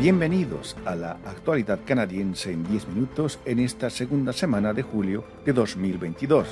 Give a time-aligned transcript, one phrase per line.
[0.00, 5.52] Bienvenidos a la actualidad canadiense en 10 minutos en esta segunda semana de julio de
[5.52, 6.48] 2022.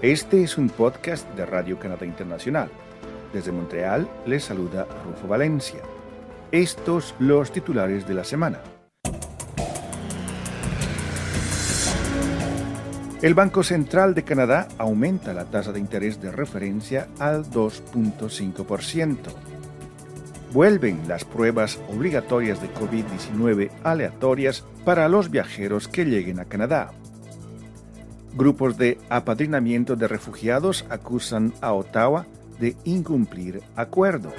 [0.00, 2.70] Este es un podcast de Radio Canadá Internacional.
[3.30, 5.80] Desde Montreal les saluda Rufo Valencia.
[6.50, 8.60] Estos los titulares de la semana.
[13.20, 19.57] El Banco Central de Canadá aumenta la tasa de interés de referencia al 2.5%
[20.52, 26.92] vuelven las pruebas obligatorias de COVID-19 aleatorias para los viajeros que lleguen a Canadá.
[28.34, 32.26] Grupos de apadrinamiento de refugiados acusan a Ottawa
[32.60, 34.32] de incumplir acuerdo.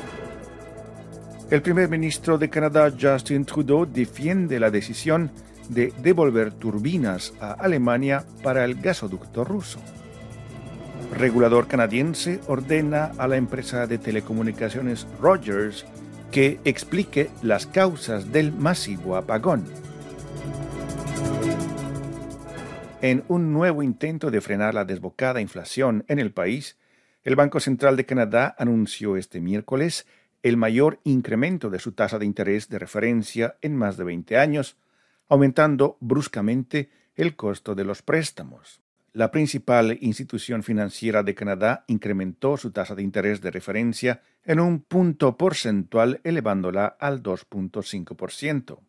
[1.49, 5.31] El primer ministro de Canadá, Justin Trudeau, defiende la decisión
[5.69, 9.79] de devolver turbinas a Alemania para el gasoducto ruso.
[11.11, 15.85] Regulador canadiense ordena a la empresa de telecomunicaciones Rogers
[16.31, 19.65] que explique las causas del masivo apagón.
[23.01, 26.77] En un nuevo intento de frenar la desbocada inflación en el país,
[27.23, 30.05] el Banco Central de Canadá anunció este miércoles
[30.43, 34.77] el mayor incremento de su tasa de interés de referencia en más de 20 años,
[35.27, 38.81] aumentando bruscamente el costo de los préstamos
[39.13, 44.81] la principal institución financiera de Canadá incrementó su tasa de interés de referencia en un
[44.81, 48.79] punto porcentual elevándola al 2.5%.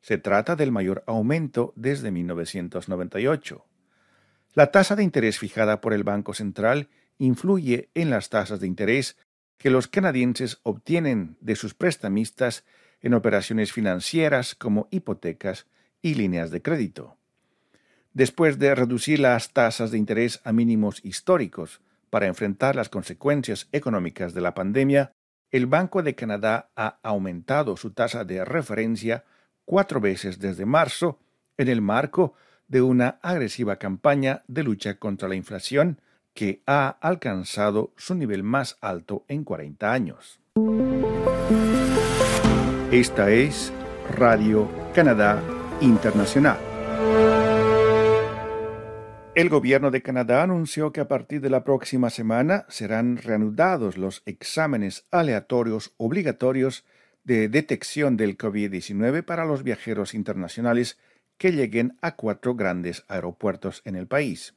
[0.00, 3.66] Se trata del mayor aumento desde 1998.
[4.54, 9.16] La tasa de interés fijada por el Banco Central influye en las tasas de interés
[9.56, 12.64] que los canadienses obtienen de sus prestamistas
[13.00, 15.66] en operaciones financieras como hipotecas
[16.00, 17.17] y líneas de crédito
[18.12, 24.34] después de reducir las tasas de interés a mínimos históricos para enfrentar las consecuencias económicas
[24.34, 25.12] de la pandemia,
[25.50, 29.24] el Banco de Canadá ha aumentado su tasa de referencia
[29.64, 31.18] cuatro veces desde marzo
[31.56, 32.34] en el marco
[32.68, 36.00] de una agresiva campaña de lucha contra la inflación
[36.34, 40.40] que ha alcanzado su nivel más alto en 40 años.
[42.92, 43.72] Esta es
[44.16, 45.42] Radio Canadá
[45.80, 46.67] Internacional.
[49.38, 54.24] El gobierno de Canadá anunció que a partir de la próxima semana serán reanudados los
[54.26, 56.84] exámenes aleatorios obligatorios
[57.22, 60.98] de detección del COVID-19 para los viajeros internacionales
[61.36, 64.56] que lleguen a cuatro grandes aeropuertos en el país.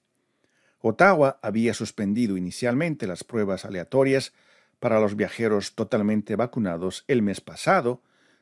[0.80, 4.34] Ottawa había suspendido inicialmente las pruebas aleatorias
[4.80, 8.02] para los viajeros totalmente vacunados el mes pasado,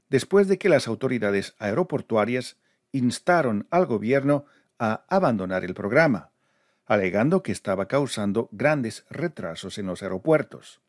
[0.09, 2.55] después de que las autoridades aeroportuarias
[2.93, 4.45] instaron al gobierno
[4.79, 6.31] abandonar el programa,
[6.85, 10.81] alegando que estaba causando grandes retrasos en los aeropuertos.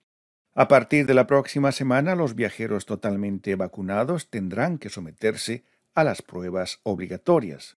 [0.55, 5.65] A partir de la próxima semana, los viajeros totalmente vacunados tendrán que someterse
[5.95, 7.77] a las pruebas obligatorias.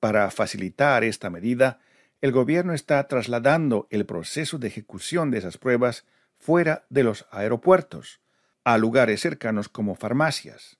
[0.00, 1.80] Para facilitar esta medida,
[2.20, 6.04] el gobierno está trasladando el proceso de ejecución de esas pruebas
[6.38, 8.20] fuera de los aeropuertos,
[8.64, 10.78] a lugares cercanos como farmacias.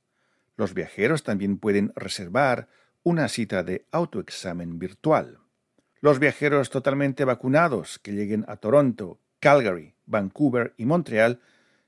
[0.56, 2.68] Los viajeros también pueden reservar
[3.04, 5.38] una cita de autoexamen virtual.
[6.00, 11.40] Los viajeros totalmente vacunados que lleguen a Toronto, Calgary, Vancouver y Montreal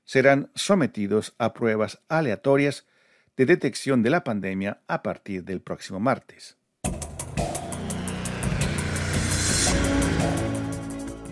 [0.05, 2.85] serán sometidos a pruebas aleatorias
[3.35, 6.55] de detección de la pandemia a partir del próximo martes.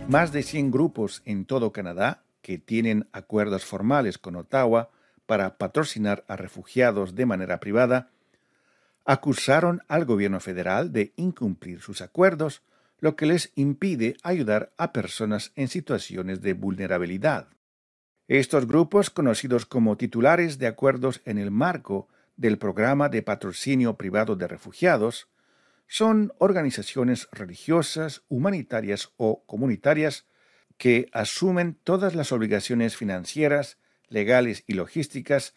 [0.08, 4.90] Más de 100 grupos en todo Canadá que tienen acuerdos formales con Ottawa
[5.28, 8.10] para patrocinar a refugiados de manera privada
[9.06, 12.64] acusaron al gobierno federal de incumplir sus acuerdos,
[13.00, 17.48] lo que les impide ayudar a personas en situaciones de vulnerabilidad.
[18.28, 24.36] Estos grupos, conocidos como titulares de acuerdos en el marco del programa de patrocinio privado
[24.36, 25.28] de refugiados,
[25.88, 30.26] son organizaciones religiosas, humanitarias o comunitarias
[30.78, 33.78] que asumen todas las obligaciones financieras,
[34.10, 35.54] legales y logísticas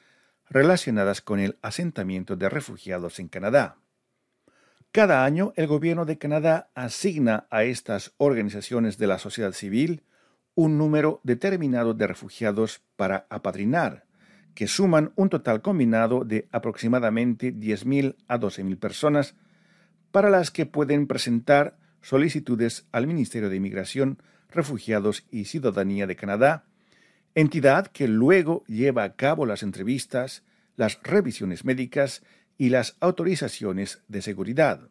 [0.51, 3.77] relacionadas con el asentamiento de refugiados en Canadá.
[4.93, 10.03] Cada año el gobierno de Canadá asigna a estas organizaciones de la sociedad civil
[10.55, 14.07] un número determinado de refugiados para apadrinar,
[14.55, 19.37] que suman un total combinado de aproximadamente 10.000 a 12.000 personas,
[20.11, 24.19] para las que pueden presentar solicitudes al Ministerio de Inmigración,
[24.51, 26.65] Refugiados y Ciudadanía de Canadá
[27.41, 30.43] entidad que luego lleva a cabo las entrevistas,
[30.75, 32.25] las revisiones médicas
[32.57, 34.89] y las autorizaciones de seguridad.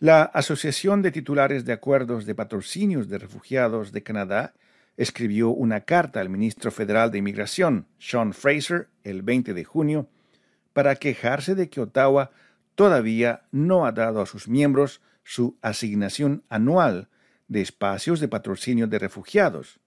[0.00, 4.54] La Asociación de Titulares de Acuerdos de Patrocinios de Refugiados de Canadá
[4.96, 10.08] escribió una carta al ministro federal de Inmigración, Sean Fraser, el 20 de junio,
[10.72, 12.30] para quejarse de que Ottawa
[12.74, 17.08] todavía no ha dado a sus miembros su asignación anual
[17.48, 19.78] de espacios de patrocinio de refugiados,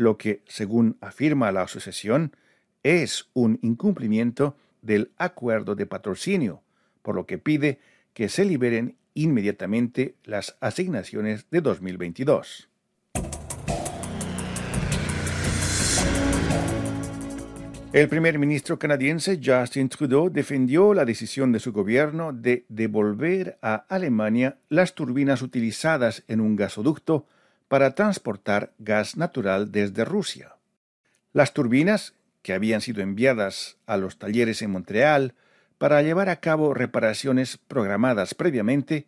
[0.00, 2.34] lo que, según afirma la asociación,
[2.82, 6.62] es un incumplimiento del acuerdo de patrocinio,
[7.02, 7.80] por lo que pide
[8.14, 12.70] que se liberen inmediatamente las asignaciones de 2022.
[17.92, 23.74] El primer ministro canadiense Justin Trudeau defendió la decisión de su gobierno de devolver a
[23.90, 27.26] Alemania las turbinas utilizadas en un gasoducto
[27.70, 30.56] para transportar gas natural desde Rusia.
[31.32, 35.34] Las turbinas, que habían sido enviadas a los talleres en Montreal
[35.78, 39.06] para llevar a cabo reparaciones programadas previamente,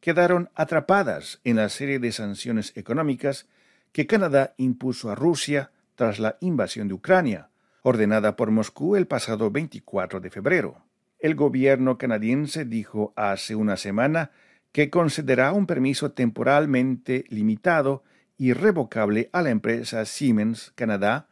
[0.00, 3.46] quedaron atrapadas en la serie de sanciones económicas
[3.92, 7.48] que Canadá impuso a Rusia tras la invasión de Ucrania,
[7.80, 10.84] ordenada por Moscú el pasado 24 de febrero.
[11.18, 14.32] El gobierno canadiense dijo hace una semana
[14.72, 18.02] que concederá un permiso temporalmente limitado
[18.38, 21.28] y revocable a la empresa Siemens Canadá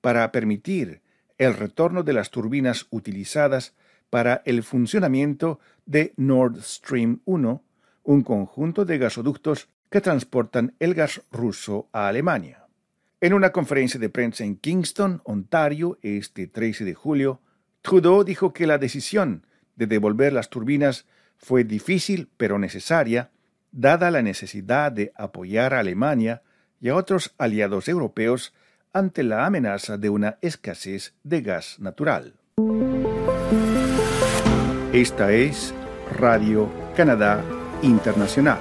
[0.00, 1.02] para permitir
[1.38, 3.74] el retorno de las turbinas utilizadas
[4.10, 7.64] para el funcionamiento de Nord Stream 1,
[8.04, 12.66] un conjunto de gasoductos que transportan el gas ruso a Alemania.
[13.20, 17.40] En una conferencia de prensa en Kingston, Ontario, este 13 de julio,
[17.82, 19.46] Trudeau dijo que la decisión
[19.76, 21.06] de devolver las turbinas
[21.44, 23.30] fue difícil pero necesaria,
[23.70, 26.42] dada la necesidad de apoyar a Alemania
[26.80, 28.54] y a otros aliados europeos
[28.94, 32.34] ante la amenaza de una escasez de gas natural.
[34.94, 35.74] Esta es
[36.18, 37.44] Radio Canadá
[37.82, 38.60] Internacional.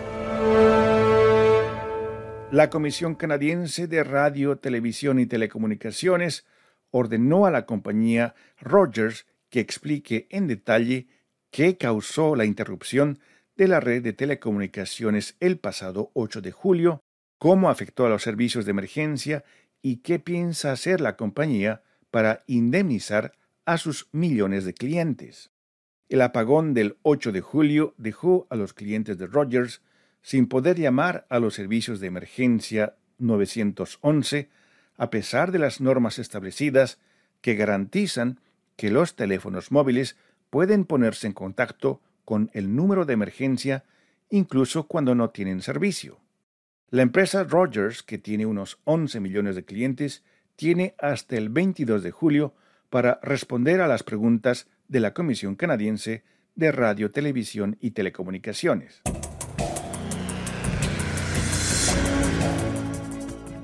[2.52, 6.46] La Comisión Canadiense de Radio, Televisión y Telecomunicaciones
[6.92, 11.08] ordenó a la compañía Rogers que explique en detalle
[11.54, 13.20] qué causó la interrupción
[13.56, 17.04] de la red de telecomunicaciones el pasado 8 de julio,
[17.38, 19.44] cómo afectó a los servicios de emergencia
[19.84, 23.34] y qué piensa hacer la compañía para indemnizar
[23.66, 25.52] a sus millones de clientes.
[26.10, 29.84] El apagón del 8 de julio dejó a los clientes de Rogers
[30.24, 34.50] sin poder llamar a los servicios de emergencia 911
[34.98, 36.98] a pesar de las normas establecidas
[37.42, 38.40] que garantizan
[38.76, 40.18] que los teléfonos móviles
[40.54, 43.86] pueden ponerse en contacto con el número de emergencia
[44.30, 46.20] incluso cuando no tienen servicio.
[46.92, 50.24] La empresa Rogers, que tiene unos 11 millones de clientes,
[50.56, 52.54] tiene hasta el 22 de julio
[52.92, 56.24] para responder a las preguntas de la Comisión Canadiense
[56.54, 59.02] de Radio, Televisión y Telecomunicaciones.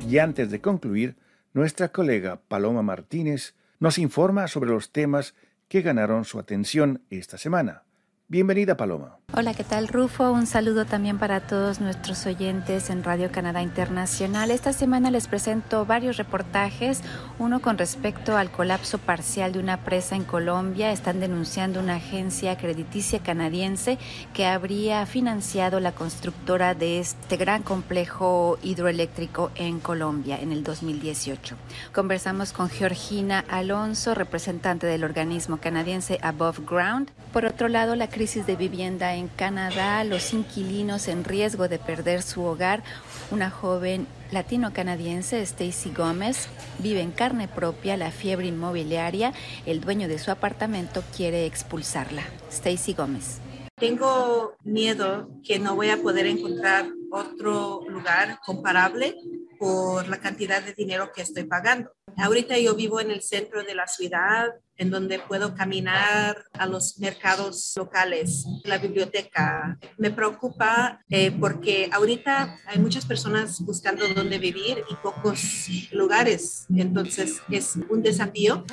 [0.09, 1.17] Y antes de concluir,
[1.53, 5.35] nuestra colega Paloma Martínez nos informa sobre los temas
[5.69, 7.83] que ganaron su atención esta semana.
[8.31, 9.19] Bienvenida, Paloma.
[9.33, 10.31] Hola, ¿qué tal, Rufo?
[10.31, 14.51] Un saludo también para todos nuestros oyentes en Radio Canadá Internacional.
[14.51, 17.01] Esta semana les presento varios reportajes.
[17.37, 20.91] Uno con respecto al colapso parcial de una presa en Colombia.
[20.91, 23.97] Están denunciando una agencia crediticia canadiense
[24.33, 31.55] que habría financiado la constructora de este gran complejo hidroeléctrico en Colombia en el 2018.
[31.93, 37.11] Conversamos con Georgina Alonso, representante del organismo canadiense Above Ground.
[37.31, 42.21] Por otro lado, la crisis de vivienda en Canadá, los inquilinos en riesgo de perder
[42.21, 42.83] su hogar.
[43.31, 46.49] Una joven latino-canadiense, Stacy Gómez,
[46.79, 49.31] vive en carne propia la fiebre inmobiliaria.
[49.65, 52.23] El dueño de su apartamento quiere expulsarla.
[52.51, 53.39] Stacy Gómez.
[53.77, 59.15] Tengo miedo que no voy a poder encontrar otro lugar comparable
[59.59, 61.91] por la cantidad de dinero que estoy pagando.
[62.17, 64.47] Ahorita yo vivo en el centro de la ciudad,
[64.77, 69.77] en donde puedo caminar a los mercados locales, la biblioteca.
[69.97, 76.65] Me preocupa eh, porque ahorita hay muchas personas buscando dónde vivir y pocos lugares.
[76.73, 78.65] Entonces es un desafío.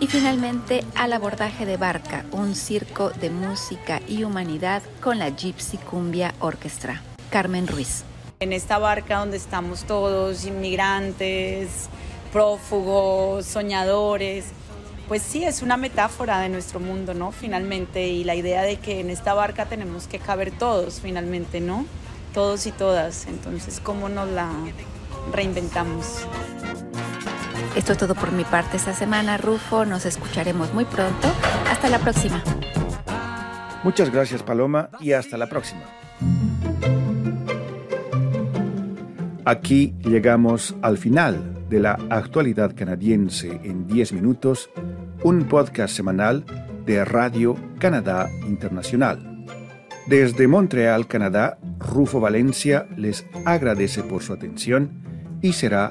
[0.00, 5.78] Y finalmente al abordaje de Barca, un circo de música y humanidad con la Gypsy
[5.78, 7.02] Cumbia Orquestra.
[7.30, 8.04] Carmen Ruiz.
[8.40, 11.88] En esta barca donde estamos todos, inmigrantes,
[12.32, 14.46] prófugos, soñadores,
[15.08, 17.32] pues sí, es una metáfora de nuestro mundo, ¿no?
[17.32, 21.84] Finalmente, y la idea de que en esta barca tenemos que caber todos, finalmente, ¿no?
[22.32, 23.26] Todos y todas.
[23.26, 24.50] Entonces, ¿cómo nos la
[25.32, 26.24] reinventamos?
[27.76, 29.84] Esto es todo por mi parte esta semana, Rufo.
[29.84, 31.28] Nos escucharemos muy pronto.
[31.70, 32.42] Hasta la próxima.
[33.84, 35.82] Muchas gracias, Paloma, y hasta la próxima.
[39.44, 44.68] Aquí llegamos al final de la actualidad canadiense en 10 minutos,
[45.22, 46.44] un podcast semanal
[46.84, 49.46] de Radio Canadá Internacional.
[50.08, 55.90] Desde Montreal, Canadá, Rufo Valencia les agradece por su atención y será